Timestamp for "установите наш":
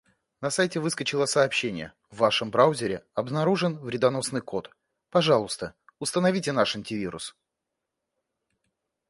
5.99-6.75